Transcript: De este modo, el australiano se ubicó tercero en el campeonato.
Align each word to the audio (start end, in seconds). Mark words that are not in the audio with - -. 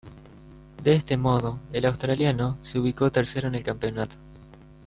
De 0.83 0.93
este 0.95 1.15
modo, 1.15 1.59
el 1.73 1.85
australiano 1.85 2.57
se 2.63 2.79
ubicó 2.79 3.11
tercero 3.11 3.49
en 3.49 3.53
el 3.53 3.63
campeonato. 3.63 4.15